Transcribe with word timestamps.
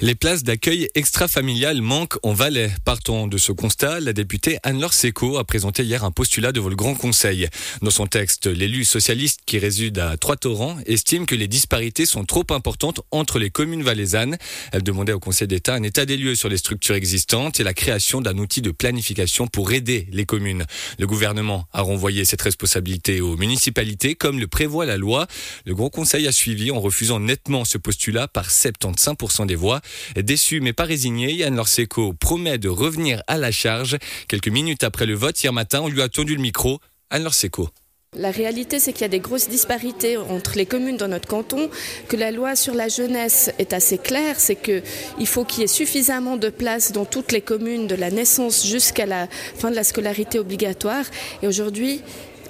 Les 0.00 0.14
places 0.14 0.42
d'accueil 0.42 0.88
extra-familiales 0.94 1.82
manquent 1.82 2.18
en 2.22 2.32
Valais. 2.32 2.70
Partons 2.84 3.26
de 3.26 3.38
ce 3.38 3.52
constat, 3.52 4.00
la 4.00 4.12
députée 4.12 4.58
Anne-Laure 4.62 4.94
Seco 4.94 5.38
a 5.38 5.44
présenté 5.44 5.82
hier 5.82 6.04
un 6.04 6.10
postulat 6.10 6.52
devant 6.52 6.68
le 6.68 6.76
Grand 6.76 6.94
Conseil. 6.94 7.48
Dans 7.82 7.90
son 7.90 8.06
texte, 8.06 8.46
l'élu 8.46 8.84
socialiste 8.84 9.40
qui 9.46 9.58
réside 9.58 9.98
à 9.98 10.16
Trois-Torrents 10.16 10.78
estime 10.86 11.26
que 11.26 11.34
les 11.34 11.48
disparités 11.48 12.06
sont 12.06 12.24
trop 12.24 12.46
importantes 12.50 13.00
entre 13.10 13.38
les 13.38 13.50
communes 13.50 13.82
valaisannes. 13.82 14.38
Elle 14.72 14.82
demandait 14.82 15.12
au 15.12 15.20
Conseil 15.20 15.48
d'État 15.48 15.74
un 15.74 15.82
état 15.82 16.06
des 16.06 16.16
lieux 16.16 16.34
sur 16.34 16.48
les 16.48 16.58
structures 16.58 16.94
existantes 16.94 17.60
et 17.60 17.64
la 17.64 17.74
création 17.74 18.20
d'un 18.20 18.38
outil 18.38 18.62
de 18.62 18.70
planification 18.70 19.46
pour 19.46 19.72
aider 19.72 20.08
les 20.12 20.26
communes. 20.26 20.64
Le 20.98 21.06
gouvernement 21.06 21.66
a 21.72 21.82
renvoyé 21.82 22.24
cette 22.24 22.42
responsabilité 22.42 23.20
aux 23.20 23.36
municipalités 23.36 24.14
comme 24.14 24.38
le 24.38 24.46
prévoit 24.46 24.86
la 24.86 24.96
loi. 24.96 25.26
Le 25.64 25.74
Grand 25.74 25.90
Conseil 25.90 26.26
a 26.26 26.32
suivi 26.32 26.70
en 26.70 26.80
refusant 26.80 27.20
nettement 27.20 27.64
ce 27.64 27.78
postulat 27.78 28.28
par 28.28 28.48
75% 28.48 29.46
des 29.46 29.54
voix. 29.54 29.77
Déçu 30.16 30.60
mais 30.60 30.72
pas 30.72 30.84
résigné, 30.84 31.32
Yann 31.32 31.54
Lorseco 31.54 32.12
promet 32.12 32.58
de 32.58 32.68
revenir 32.68 33.22
à 33.26 33.36
la 33.36 33.50
charge. 33.50 33.96
Quelques 34.28 34.48
minutes 34.48 34.84
après 34.84 35.06
le 35.06 35.14
vote, 35.14 35.42
hier 35.42 35.52
matin, 35.52 35.80
on 35.82 35.88
lui 35.88 36.02
a 36.02 36.08
tendu 36.08 36.34
le 36.34 36.42
micro. 36.42 36.80
Anne 37.10 37.24
Lorseco. 37.24 37.68
La 38.16 38.30
réalité, 38.30 38.80
c'est 38.80 38.94
qu'il 38.94 39.02
y 39.02 39.04
a 39.04 39.08
des 39.08 39.20
grosses 39.20 39.50
disparités 39.50 40.16
entre 40.16 40.56
les 40.56 40.64
communes 40.64 40.96
dans 40.96 41.08
notre 41.08 41.28
canton, 41.28 41.68
que 42.08 42.16
la 42.16 42.30
loi 42.30 42.56
sur 42.56 42.72
la 42.72 42.88
jeunesse 42.88 43.50
est 43.58 43.74
assez 43.74 43.98
claire, 43.98 44.40
c'est 44.40 44.56
qu'il 44.56 45.26
faut 45.26 45.44
qu'il 45.44 45.60
y 45.60 45.64
ait 45.64 45.66
suffisamment 45.66 46.38
de 46.38 46.48
places 46.48 46.92
dans 46.92 47.04
toutes 47.04 47.32
les 47.32 47.42
communes 47.42 47.86
de 47.86 47.94
la 47.94 48.10
naissance 48.10 48.66
jusqu'à 48.66 49.04
la 49.04 49.28
fin 49.58 49.70
de 49.70 49.76
la 49.76 49.84
scolarité 49.84 50.38
obligatoire. 50.38 51.04
Et 51.42 51.46
aujourd'hui, 51.46 52.00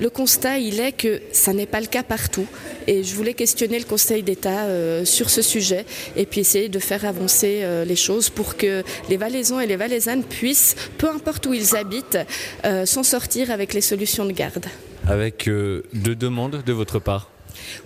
le 0.01 0.11
constat, 0.11 0.59
il 0.59 0.81
est 0.81 0.93
que 0.93 1.21
ça 1.33 1.53
n'est 1.53 1.67
pas 1.67 1.81
le 1.81 1.87
cas 1.87 2.03
partout. 2.03 2.47
Et 2.87 3.03
je 3.03 3.15
voulais 3.15 3.35
questionner 3.35 3.79
le 3.79 3.85
Conseil 3.85 4.23
d'État 4.23 4.65
euh, 4.67 5.05
sur 5.05 5.31
ce 5.31 5.43
sujet 5.43 5.85
et 6.17 6.27
puis 6.27 6.41
essayer 6.41 6.69
de 6.69 6.79
faire 6.79 7.05
avancer 7.05 7.61
euh, 7.63 7.85
les 7.85 7.97
choses 7.97 8.31
pour 8.31 8.57
que 8.57 8.83
les 9.09 9.17
Valaisans 9.17 9.61
et 9.61 9.67
les 9.67 9.77
Valaisannes 9.77 10.23
puissent, 10.23 10.77
peu 10.99 11.09
importe 11.09 11.47
où 11.47 11.55
ils 11.55 11.77
habitent, 11.77 12.19
euh, 12.65 12.87
s'en 12.87 13.03
sortir 13.03 13.51
avec 13.51 13.75
les 13.75 13.81
solutions 13.81 14.25
de 14.25 14.33
garde. 14.33 14.67
Avec 15.07 15.49
deux 15.49 16.15
demandes 16.15 16.63
de 16.65 16.73
votre 16.73 16.99
part 16.99 17.31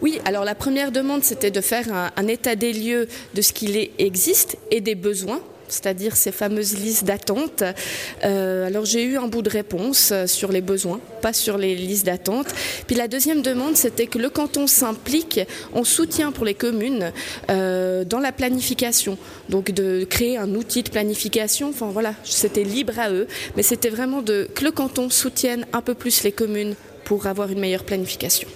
oui, 0.03 0.21
alors 0.27 0.45
la 0.45 0.55
première 0.55 0.93
demande, 0.93 1.25
c'était 1.25 1.51
de 1.51 1.61
faire 1.63 1.91
un, 1.95 2.11
un, 2.17 2.29
état 2.29 2.57
des 2.57 2.75
lieux 2.75 3.09
de 3.35 3.41
ce 3.41 3.55
qu'il 3.55 3.89
existe 3.99 4.59
et 4.71 4.83
des 4.83 4.95
besoins 4.95 5.41
c'est-à-dire 5.73 6.17
ces 6.17 6.33
fameuses 6.33 6.77
listes 6.77 7.05
d'attente. 7.05 7.65
Euh, 8.25 8.67
alors 8.67 8.85
j'ai 8.85 9.03
eu 9.03 9.17
un 9.17 9.27
bout 9.27 9.43
de 9.43 9.51
réponse 9.51 10.11
euh, 10.13 10.27
sur 10.27 10.53
les 10.53 10.61
besoins, 10.61 11.01
pas 11.21 11.33
sur 11.33 11.59
les 11.59 11.75
listes 11.75 12.07
d'attente. 12.07 12.47
Puis 12.87 12.97
la 12.97 13.09
deuxième 13.09 13.43
demande, 13.43 13.77
c'était 13.77 14.07
que 14.07 14.19
le 14.19 14.31
canton 14.31 14.67
s'implique 14.67 15.41
en 15.75 15.85
soutien 15.85 16.33
pour 16.33 16.45
les 16.45 16.55
communes 16.55 17.13
euh, 17.51 18.05
dans 18.05 18.21
la 18.21 18.33
planification. 18.33 19.19
Donc 19.49 19.71
de 19.71 20.05
créer 20.05 20.37
un 20.37 20.55
outil 20.55 20.83
de 20.83 20.91
planification. 20.91 21.71
Enfin 21.71 21.91
voilà, 21.93 22.15
c'était 22.25 22.65
libre 22.65 22.99
à 22.99 23.11
eux, 23.11 23.27
mais 23.57 23.63
c'était 23.63 23.91
vraiment 23.91 24.23
de, 24.23 24.49
que 24.55 24.65
le 24.65 24.71
canton 24.71 25.11
soutienne 25.11 25.67
un 25.73 25.81
peu 25.81 25.95
plus 25.95 26.23
les 26.23 26.33
communes 26.33 26.75
pour 27.05 27.27
avoir 27.27 27.51
une 27.51 27.59
meilleure 27.59 27.85
planification. 27.85 28.49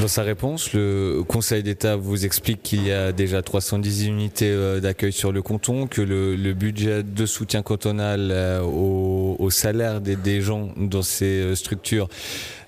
Dans 0.00 0.06
sa 0.06 0.22
réponse, 0.22 0.74
le 0.74 1.24
Conseil 1.26 1.64
d'État 1.64 1.96
vous 1.96 2.24
explique 2.24 2.62
qu'il 2.62 2.86
y 2.86 2.92
a 2.92 3.10
déjà 3.10 3.42
310 3.42 4.06
unités 4.06 4.48
euh, 4.48 4.78
d'accueil 4.78 5.12
sur 5.12 5.32
le 5.32 5.42
canton, 5.42 5.88
que 5.88 6.00
le, 6.00 6.52
budget 6.52 7.02
de 7.02 7.26
soutien 7.26 7.62
cantonal 7.62 8.28
euh, 8.30 8.62
au, 8.62 9.50
salaire 9.50 10.00
des, 10.00 10.40
gens 10.40 10.68
dans 10.76 11.02
ces 11.02 11.40
euh, 11.40 11.54
structures 11.56 12.08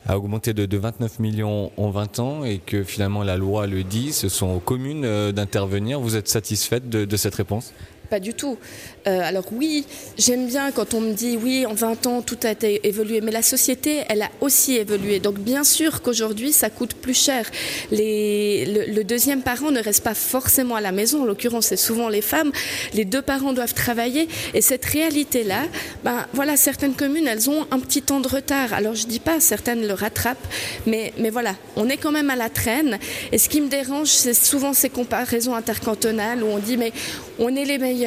a 0.06 0.18
augmenté 0.18 0.54
de, 0.54 0.76
29 0.76 1.20
millions 1.20 1.70
en 1.76 1.90
20 1.90 2.18
ans 2.18 2.44
et 2.44 2.58
que 2.58 2.82
finalement 2.82 3.22
la 3.22 3.36
loi 3.36 3.68
le 3.68 3.84
dit, 3.84 4.12
ce 4.12 4.28
sont 4.28 4.48
aux 4.48 4.60
communes 4.60 5.30
d'intervenir. 5.30 6.00
Vous 6.00 6.16
êtes 6.16 6.28
satisfaite 6.28 6.88
de 6.88 7.16
cette 7.16 7.36
réponse? 7.36 7.72
Pas 8.10 8.20
du 8.20 8.34
tout. 8.34 8.58
Euh, 9.06 9.20
alors 9.22 9.44
oui, 9.52 9.86
j'aime 10.18 10.48
bien 10.48 10.72
quand 10.72 10.94
on 10.94 11.00
me 11.00 11.12
dit 11.12 11.38
oui, 11.40 11.64
en 11.64 11.74
20 11.74 12.06
ans, 12.08 12.22
tout 12.22 12.36
a 12.42 12.50
été 12.50 12.86
évolué, 12.86 13.20
mais 13.20 13.30
la 13.30 13.42
société, 13.42 14.02
elle 14.08 14.22
a 14.22 14.30
aussi 14.40 14.76
évolué. 14.76 15.20
Donc 15.20 15.38
bien 15.38 15.62
sûr 15.62 16.02
qu'aujourd'hui, 16.02 16.52
ça 16.52 16.68
coûte 16.68 16.94
plus 16.94 17.14
cher. 17.14 17.48
Les, 17.92 18.86
le, 18.88 19.04
deuxième 19.04 19.42
parent 19.42 19.70
ne 19.70 19.80
reste 19.80 20.02
pas 20.02 20.14
forcément 20.14 20.74
à 20.74 20.80
la 20.80 20.92
maison, 20.92 21.22
en 21.22 21.24
l'occurrence, 21.24 21.66
c'est 21.66 21.76
souvent 21.76 22.08
les 22.08 22.20
femmes. 22.20 22.50
Les 22.92 23.04
deux 23.04 23.22
parents 23.22 23.52
doivent 23.52 23.74
travailler. 23.74 24.28
Et 24.54 24.60
cette 24.60 24.84
réalité-là, 24.84 25.62
ben, 26.04 26.26
voilà, 26.32 26.56
certaines 26.56 26.94
communes, 26.94 27.28
elles 27.28 27.48
ont 27.48 27.66
un 27.70 27.78
petit 27.78 28.02
temps 28.02 28.20
de 28.20 28.28
retard. 28.28 28.74
Alors 28.74 28.96
je 28.96 29.06
dis 29.06 29.20
pas, 29.20 29.38
certaines 29.38 29.86
le 29.86 29.94
rattrapent, 29.94 30.46
mais, 30.86 31.12
mais 31.18 31.30
voilà, 31.30 31.54
on 31.76 31.88
est 31.88 31.96
quand 31.96 32.12
même 32.12 32.30
à 32.30 32.36
la 32.36 32.50
traîne. 32.50 32.98
Et 33.30 33.38
ce 33.38 33.48
qui 33.48 33.60
me 33.60 33.68
dérange, 33.68 34.08
c'est 34.08 34.34
souvent 34.34 34.72
ces 34.72 34.90
comparaisons 34.90 35.54
intercantonales 35.54 36.42
où 36.42 36.46
on 36.46 36.58
dit, 36.58 36.76
mais 36.76 36.92
on 37.38 37.54
est 37.54 37.64
les 37.64 37.78
meilleurs 37.78 37.99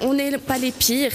on 0.00 0.14
n'est 0.14 0.38
pas 0.38 0.58
les 0.58 0.72
pires. 0.72 1.12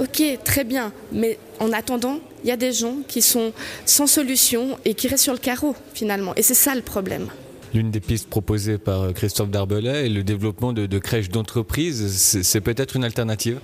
Ok, 0.00 0.22
très 0.44 0.64
bien, 0.64 0.92
mais 1.12 1.38
en 1.60 1.72
attendant, 1.72 2.18
il 2.42 2.48
y 2.48 2.52
a 2.52 2.56
des 2.56 2.72
gens 2.72 2.96
qui 3.06 3.22
sont 3.22 3.52
sans 3.86 4.08
solution 4.08 4.76
et 4.84 4.94
qui 4.94 5.06
restent 5.06 5.22
sur 5.22 5.32
le 5.32 5.38
carreau 5.38 5.76
finalement. 5.94 6.34
Et 6.34 6.42
c'est 6.42 6.54
ça 6.54 6.74
le 6.74 6.82
problème. 6.82 7.28
L'une 7.72 7.90
des 7.90 8.00
pistes 8.00 8.28
proposées 8.28 8.78
par 8.78 9.12
Christophe 9.14 9.50
Darbelay 9.50 10.06
est 10.06 10.08
le 10.08 10.22
développement 10.22 10.72
de, 10.72 10.86
de 10.86 10.98
crèches 10.98 11.28
d'entreprise. 11.28 12.08
C'est 12.42 12.60
peut-être 12.60 12.96
une 12.96 13.04
alternative? 13.04 13.58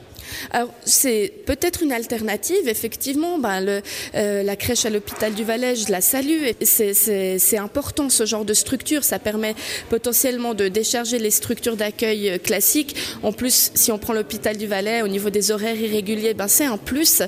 Alors, 0.50 0.72
c'est 0.84 1.32
peut-être 1.46 1.82
une 1.82 1.92
alternative. 1.92 2.68
Effectivement, 2.68 3.38
ben, 3.38 3.82
euh, 4.14 4.42
la 4.42 4.56
crèche 4.56 4.84
à 4.86 4.90
l'hôpital 4.90 5.34
du 5.34 5.44
Valais, 5.44 5.76
je 5.76 5.90
la 5.90 6.00
salue. 6.00 6.50
C'est 6.62 7.58
important 7.58 8.08
ce 8.08 8.26
genre 8.26 8.44
de 8.44 8.54
structure. 8.54 9.04
Ça 9.04 9.18
permet 9.18 9.54
potentiellement 9.88 10.54
de 10.54 10.68
décharger 10.68 11.18
les 11.18 11.30
structures 11.30 11.76
d'accueil 11.76 12.30
euh, 12.30 12.38
classiques. 12.38 12.96
En 13.22 13.32
plus, 13.32 13.70
si 13.74 13.92
on 13.92 13.98
prend 13.98 14.12
l'hôpital 14.12 14.56
du 14.56 14.66
Valais, 14.66 15.02
au 15.02 15.08
niveau 15.08 15.30
des 15.30 15.50
horaires 15.50 15.76
irréguliers, 15.76 16.34
ben, 16.34 16.48
c'est 16.48 16.64
un 16.64 16.78
plus. 16.78 17.22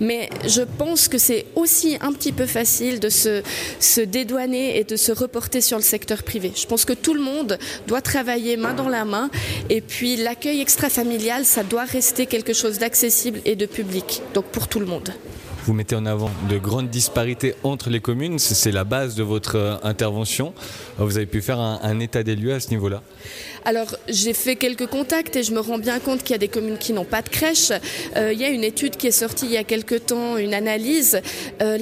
Mais 0.00 0.28
je 0.46 0.62
pense 0.62 1.08
que 1.08 1.18
c'est 1.18 1.46
aussi 1.54 1.96
un 2.00 2.12
petit 2.12 2.32
peu 2.32 2.46
facile 2.46 3.00
de 3.00 3.08
se, 3.08 3.42
se 3.78 4.00
dédouaner 4.00 4.78
et 4.78 4.84
de 4.84 4.96
se 4.96 5.12
reporter 5.12 5.60
sur 5.60 5.78
le 5.78 5.84
secteur 5.84 6.22
privé. 6.22 6.52
Je 6.54 6.66
pense 6.66 6.84
que 6.84 6.92
tout 6.92 7.14
le 7.14 7.20
monde 7.20 7.58
doit 7.86 8.00
travailler 8.00 8.56
main 8.56 8.74
dans 8.74 8.88
la 8.88 9.04
main. 9.04 9.30
Et 9.68 9.80
puis, 9.80 10.16
l'accueil 10.16 10.60
extra-familial, 10.60 11.44
ça 11.44 11.62
doit 11.62 11.84
rester 11.84 12.26
quelque 12.26 12.39
quelque 12.42 12.56
chose 12.56 12.78
d'accessible 12.78 13.40
et 13.44 13.56
de 13.56 13.66
public, 13.66 14.22
donc 14.34 14.46
pour 14.46 14.68
tout 14.68 14.80
le 14.80 14.86
monde. 14.86 15.12
Vous 15.66 15.74
mettez 15.74 15.94
en 15.94 16.06
avant 16.06 16.30
de 16.48 16.56
grandes 16.56 16.88
disparités 16.88 17.54
entre 17.64 17.90
les 17.90 18.00
communes, 18.00 18.38
c'est 18.38 18.72
la 18.72 18.84
base 18.84 19.14
de 19.14 19.22
votre 19.22 19.56
euh, 19.56 19.76
intervention. 19.82 20.54
Vous 20.98 21.16
avez 21.16 21.26
pu 21.26 21.42
faire 21.42 21.60
un, 21.60 22.00
état 22.00 22.22
des 22.22 22.34
lieux 22.34 22.54
à 22.54 22.60
ce 22.60 22.70
niveau-là 22.70 23.02
Alors 23.66 23.94
j'ai 24.08 24.32
fait 24.32 24.56
quelques 24.56 24.86
contacts 24.86 25.36
et 25.36 25.42
je 25.42 25.52
me 25.52 25.60
rends 25.60 25.78
bien 25.78 25.98
compte 25.98 26.22
qu'il 26.22 26.30
y 26.30 26.34
a 26.34 26.38
des 26.38 26.48
communes 26.48 26.78
qui 26.78 26.94
n'ont 26.94 27.04
pas 27.04 27.20
de 27.20 27.28
crèche. 27.28 27.72
Euh, 28.16 28.32
il 28.32 28.40
y 28.40 28.44
a 28.44 28.48
une 28.48 28.64
étude 28.64 28.96
qui 28.96 29.06
est 29.06 29.12
sortie 29.12 29.46
il 29.46 29.52
y 29.52 29.58
a 29.58 29.64
quelque 29.64 29.94
temps, 29.96 30.38
une 30.38 30.54
analyse. 30.54 31.20
Euh, 31.60 31.76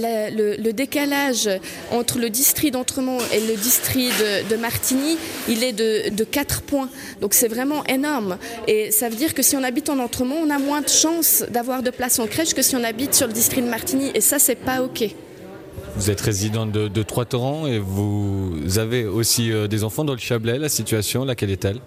le, 0.59 0.72
décalage 0.72 1.49
entre 1.91 2.19
le 2.19 2.31
district 2.31 2.75
d'Entremont 2.75 3.19
et 3.33 3.41
le 3.41 3.56
district 3.56 4.12
de, 4.50 4.56
Martigny, 4.56 5.16
il 5.49 5.65
est 5.65 5.72
de, 5.72 6.15
de 6.15 6.25
4 6.25 6.62
points. 6.62 6.89
Donc 7.21 7.34
c'est 7.34 7.49
vraiment 7.49 7.84
énorme. 7.87 8.39
Et 8.66 8.91
ça 8.91 9.09
veut 9.09 9.16
dire 9.16 9.34
que 9.34 9.43
si 9.43 9.56
on 9.56 9.62
habite 9.65 9.89
en 9.89 9.99
Entremont, 9.99 10.37
on 10.45 10.50
a 10.50 10.59
moins 10.59 10.83
de 10.83 10.89
chances 10.89 11.45
d'avoir 11.50 11.83
de 11.83 11.91
place 11.91 12.19
en 12.19 12.27
crèche 12.27 12.55
que 12.55 12.62
si 12.62 12.77
on 12.77 12.84
habite 12.84 13.15
sur 13.15 13.27
le 13.27 13.33
district 13.33 13.65
de 13.65 13.69
Martigny. 13.69 13.78
Et 14.15 14.21
ça, 14.21 14.39
c'est 14.39 14.56
pas 14.56 14.83
OK. 14.83 15.05
Vous 15.97 16.11
êtes 16.11 16.21
résident 16.21 16.66
de, 16.66 16.89
de 16.89 17.03
Trois-Torrents 17.03 17.66
et 17.66 17.78
vous 17.78 18.78
avez 18.78 19.05
aussi 19.05 19.53
euh, 19.53 19.66
des 19.66 19.84
enfants 19.84 20.05
dans 20.05 20.12
le 20.12 20.19
Chablais. 20.19 20.59
La 20.59 20.69
situation, 20.69 21.25
laquelle 21.25 21.50
est-elle? 21.50 21.81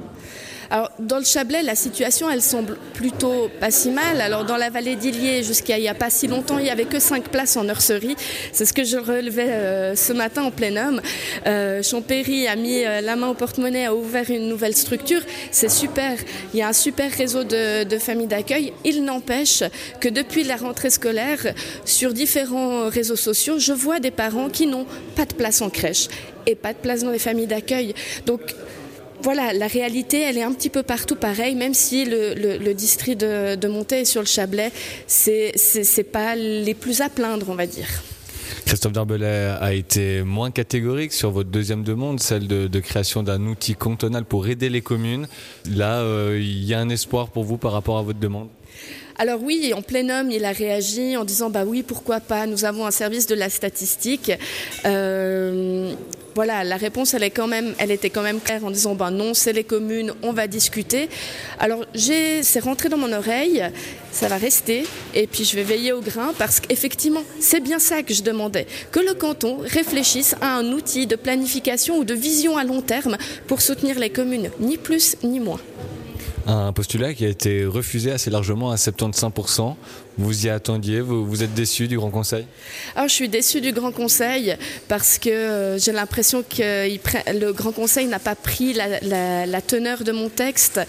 Alors, 0.72 0.90
dans 1.00 1.18
le 1.18 1.26
Chablais, 1.26 1.64
la 1.64 1.76
situation, 1.76 2.30
elle 2.30 2.42
semble 2.42 2.78
plutôt 2.94 3.50
pas 3.60 3.72
si 3.72 3.90
mal. 3.90 4.22
Alors, 4.22 4.46
dans 4.46 4.56
la 4.56 4.70
vallée 4.70 4.96
d'Illier, 4.96 5.44
jusqu'à 5.44 5.78
il 5.78 5.82
n'y 5.82 5.90
a 5.90 5.94
pas 5.94 6.10
si 6.10 6.28
longtemps, 6.28 6.60
il 6.60 6.64
n'y 6.64 6.70
avait 6.70 6.86
que 6.86 6.98
5 6.98 7.26
places 7.28 7.58
en 7.58 7.66
nurserie. 7.66 8.16
C'est 8.54 8.64
ce 8.64 8.72
que 8.72 8.86
je 8.86 8.96
relevais 8.96 9.50
euh, 9.50 9.96
ce 9.98 10.14
matin 10.14 10.44
en 10.44 10.52
plein 10.52 10.78
homme. 10.78 11.02
Euh, 11.46 11.84
Champéry 11.84 12.48
a 12.48 12.56
mis 12.56 12.86
euh, 12.86 13.02
la 13.02 13.18
main 13.18 13.28
au 13.28 13.34
porte-monnaie, 13.34 13.86
a 13.86 13.94
ouvert 13.94 14.30
une 14.30 14.48
nouvelle 14.48 14.74
structure. 14.74 15.20
C'est 15.52 15.70
super. 15.70 16.16
Il 16.54 16.62
y 16.62 16.64
a 16.64 16.70
un 16.70 16.74
super 16.74 17.12
réseau 17.12 17.44
de, 17.44 17.84
de 17.84 17.98
familles 17.98 18.28
d'accueil. 18.28 18.72
Il 18.86 19.04
n'empêche 19.04 19.64
que 20.00 20.08
depuis 20.08 20.46
la 20.46 20.56
rentrée 20.56 20.90
scolaire, 20.90 21.54
sur 21.84 22.14
différents 22.14 22.88
réseaux 22.88 23.18
sociaux, 23.18 23.60
je 23.60 23.74
vois 23.74 24.00
des 24.00 24.12
parents 24.12 24.48
qui 24.48 24.68
n'ont 24.68 24.86
pas 25.18 25.26
de 25.26 25.34
place 25.34 25.62
en 25.62 25.70
crèche 25.70 26.08
et 26.46 26.56
pas 26.56 26.72
de 26.72 26.78
place 26.78 27.04
dans 27.04 27.12
les 27.12 27.20
familles 27.20 27.48
d'accueil. 27.48 27.94
Donc, 28.26 28.40
voilà, 29.22 29.54
la 29.54 29.68
réalité, 29.68 30.22
elle 30.22 30.38
est 30.38 30.44
un 30.44 30.54
petit 30.54 30.70
peu 30.70 30.84
partout 30.84 31.16
pareil, 31.16 31.56
même 31.56 31.74
si 31.74 32.06
le, 32.06 32.74
district 32.74 33.20
de, 33.20 33.56
de 33.56 33.94
et 33.96 34.06
sur 34.06 34.22
le 34.22 34.28
Chablais, 34.28 34.72
c'est 35.08 35.54
n'est 35.98 36.04
pas 36.04 36.36
les 36.36 36.74
plus 36.74 37.02
à 37.02 37.10
plaindre, 37.10 37.48
on 37.50 37.56
va 37.56 37.68
dire. 37.68 37.88
Christophe 38.66 38.94
Darbelay 38.94 39.56
a 39.60 39.74
été 39.74 40.24
moins 40.24 40.52
catégorique 40.52 41.14
sur 41.14 41.32
votre 41.32 41.50
deuxième 41.50 41.84
demande, 41.84 42.20
celle 42.20 42.48
de, 42.48 42.80
création 42.80 43.24
d'un 43.24 43.42
outil 43.48 43.76
cantonal 43.76 44.24
pour 44.24 44.48
aider 44.48 44.70
les 44.70 44.82
communes. 44.82 45.28
Là, 45.70 46.00
euh, 46.00 46.38
il 46.40 46.64
y 46.64 46.74
a 46.74 46.80
un 46.80 46.90
espoir 46.90 47.30
pour 47.30 47.44
vous 47.44 47.58
par 47.58 47.72
rapport 47.72 47.98
à 47.98 48.02
votre 48.02 48.20
demande? 48.20 48.50
Alors 49.18 49.42
oui, 49.44 49.74
en 49.76 49.82
plein 49.82 50.10
homme, 50.10 50.32
il 50.32 50.46
a 50.46 50.52
réagi 50.52 51.18
en 51.18 51.26
disant 51.26 51.50
bah 51.50 51.64
oui, 51.66 51.84
pourquoi 51.84 52.20
pas. 52.20 52.48
Nous 52.48 52.66
avons 52.66 52.86
un 52.86 52.92
service 52.92 53.28
de 53.28 53.36
la 53.36 53.50
statistique. 53.50 54.32
Euh, 54.86 55.94
voilà, 56.36 56.64
la 56.64 56.78
réponse, 56.78 57.14
elle, 57.14 57.24
est 57.24 57.32
quand 57.32 57.48
même, 57.48 57.74
était 57.80 58.10
quand 58.10 58.22
même 58.22 58.40
claire 58.40 58.64
en 58.64 58.72
disant 58.72 58.96
ben 58.96 59.12
non, 59.12 59.34
c'est 59.34 59.54
les 59.54 59.64
communes, 59.64 60.14
on 60.24 60.32
va 60.32 60.48
discuter. 60.48 61.10
Alors, 61.60 61.86
c'est 61.96 62.60
rentré 62.60 62.90
dans 62.90 62.98
mon 62.98 63.12
oreille, 63.12 63.64
ça 64.12 64.28
va 64.28 64.38
rester, 64.38 64.86
et 65.14 65.28
puis 65.28 65.44
je 65.44 65.56
vais 65.56 65.64
veiller 65.64 65.94
au 65.94 66.02
grain 66.02 66.34
parce 66.38 66.60
qu'effectivement, 66.60 67.24
c'est 67.40 67.60
bien 67.60 67.80
ça 67.80 68.04
que 68.04 68.14
je 68.14 68.24
demandais, 68.24 68.68
que 68.92 69.00
le 69.00 69.14
canton 69.14 69.58
réfléchisse 69.60 70.36
à 70.42 70.56
un 70.56 70.72
outil 70.72 71.08
de 71.08 71.16
planification 71.16 71.98
ou 71.98 72.04
de 72.04 72.14
vision 72.14 72.58
à 72.58 72.64
long 72.64 72.82
terme 72.82 73.18
pour 73.48 73.62
soutenir 73.62 74.00
les 74.00 74.10
communes, 74.10 74.50
ni 74.60 74.78
plus 74.78 75.18
ni 75.24 75.40
moins. 75.40 75.60
Un 76.48 76.74
postulat 76.74 77.14
qui 77.14 77.26
a 77.26 77.30
été 77.30 77.66
refusé 77.66 78.12
assez 78.12 78.30
largement 78.30 78.72
à 78.72 78.76
75%. 78.76 79.76
Vous 80.18 80.46
y 80.46 80.50
attendiez 80.50 81.00
vous, 81.00 81.44
êtes 81.44 81.54
déçu 81.54 81.88
du 81.88 81.98
Grand 81.98 82.10
Conseil? 82.10 82.46
Alors, 82.96 83.08
Je 83.08 83.14
suis 83.14 83.30
déçu 83.30 83.62
du 83.62 83.72
Grand 83.72 83.92
Conseil 83.92 84.56
parce 84.88 85.18
que 85.18 85.30
euh, 85.30 85.78
j'ai 85.78 85.92
l'impression 85.92 86.44
que 86.44 86.88
le 87.32 87.52
Grand 87.54 87.72
Conseil 87.72 88.08
n'a 88.08 88.20
pas 88.20 88.36
pris 88.36 88.74
la, 88.74 89.62
teneur 89.62 90.04
de 90.04 90.12
mon 90.12 90.30
texte 90.30 90.82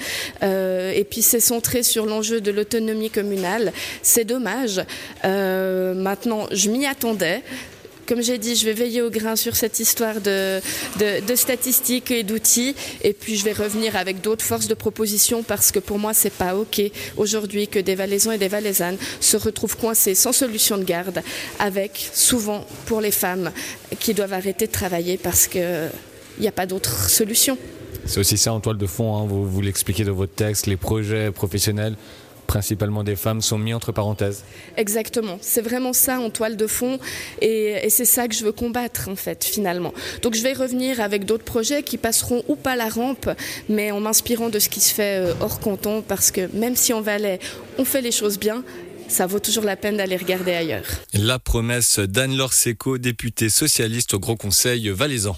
euh, 0.43 0.93
et 0.93 1.05
puis 1.05 1.23
s'est 1.23 1.41
centré 1.41 1.83
sur 1.83 2.07
l'enjeu 2.07 2.41
de 2.41 2.51
l'autonomie 2.51 3.11
communale. 3.11 3.73
C'est 4.03 4.25
dommage. 4.25 4.83
Euh, 5.25 5.95
maintenant, 5.95 6.47
je 6.51 6.71
m'y 6.71 6.87
attendais. 6.87 7.43
Comme 8.07 8.21
j'ai 8.21 8.39
dit, 8.39 8.57
je 8.57 8.65
vais 8.65 8.73
veiller 8.73 9.03
au 9.03 9.11
grain 9.11 9.37
sur 9.37 9.55
cette 9.55 9.79
histoire 9.79 10.21
de, 10.21 10.61
statistiques 11.35 12.11
et 12.11 12.23
d'outils. 12.23 12.75
Et 13.03 13.13
puis, 13.13 13.37
je 13.37 13.45
vais 13.45 13.53
revenir 13.53 13.97
avec 13.97 14.21
d'autres 14.21 14.45
forces 14.45 14.67
de 14.67 14.75
proposition 14.75 15.43
parce 15.43 15.71
que 15.71 15.79
pour 15.79 15.99
moi, 15.99 16.13
c'est 16.15 16.33
pas 16.33 16.57
OK 16.57 16.81
aujourd'hui 17.17 17.69
que 17.69 17.79
des 17.79 17.95
Valaisans 17.95 18.33
et 18.33 18.39
des 18.39 18.49
Valaisannes 18.49 18.97
se 19.21 19.37
retrouvent 19.37 19.77
coincés 19.77 20.15
sans 20.15 20.33
solution 20.33 20.79
de 20.79 20.85
garde 20.85 21.23
avec, 21.59 22.11
souvent, 22.13 22.67
pour 22.87 23.01
les 23.01 23.13
femmes 23.13 23.51
qui 24.01 24.15
doivent 24.15 24.33
arrêter 24.33 24.67
de 24.67 24.73
travailler 24.73 25.17
parce 25.17 25.47
qu'il 25.47 25.91
n'y 26.41 26.49
a 26.49 26.53
pas 26.53 26.67
d'autre 26.67 27.09
solution. 27.09 27.57
C'est 28.05 28.19
aussi 28.19 28.37
ça 28.37 28.53
en 28.53 28.61
toile 28.61 28.79
de 28.79 28.87
fond, 28.87 29.17
hein. 29.17 29.27
vous, 29.29 29.49
vous 29.49 29.61
l'expliquez 29.61 30.05
dans 30.05 30.13
votre 30.13 30.35
texte, 30.35 30.67
les 30.67 30.77
projets 30.77 31.31
professionnels 31.31 31.95
principalement 32.53 33.03
des 33.03 33.17
femmes, 33.17 33.41
sont 33.41 33.57
mis 33.57 33.73
entre 33.73 33.93
parenthèses. 33.93 34.45
Exactement, 34.77 35.39
c'est 35.41 35.63
vraiment 35.63 35.95
ça 35.95 36.21
en 36.21 36.29
toile 36.29 36.59
de 36.59 36.67
fond 36.67 36.99
et, 37.41 37.89
c'est 37.89 38.05
ça 38.05 38.29
que 38.29 38.35
je 38.35 38.45
veux 38.45 38.53
combattre 38.53 39.09
en 39.09 39.17
fait 39.17 39.43
finalement. 39.43 39.95
Donc 40.21 40.35
je 40.35 40.43
vais 40.43 40.53
revenir 40.53 41.01
avec 41.01 41.25
d'autres 41.25 41.45
projets 41.45 41.83
qui 41.83 41.97
passeront 41.97 42.43
ou 42.49 42.57
pas 42.57 42.77
la 42.77 42.91
rampe, 42.91 43.31
mais 43.71 43.91
en 43.91 44.01
m'inspirant 44.01 44.51
de 44.51 44.59
ce 44.59 44.69
qui 44.69 44.81
se 44.81 44.93
fait 44.93 45.17
euh, 45.21 45.35
hors 45.41 45.61
canton 45.61 46.03
parce 46.07 46.31
que 46.31 46.43
même 46.53 46.77
si 46.77 46.93
en 46.93 47.01
Valais 47.01 47.39
on 47.79 47.87
fait 47.87 48.03
les 48.03 48.13
choses 48.13 48.39
bien, 48.39 48.63
ça 49.13 49.27
vaut 49.27 49.39
toujours 49.39 49.65
la 49.65 49.77
peine 49.77 49.99
d'aller 49.99 50.17
regarder 50.17 50.53
ailleurs. 50.53 50.87
La 51.13 51.39
promesse 51.39 51.99
d'Anne-Laure 51.99 52.53
Seco, 52.53 52.99
députée 52.99 53.51
socialiste 53.51 54.15
au 54.15 54.19
Gros 54.19 54.37
Conseil 54.37 54.89
valaisan. 54.89 55.31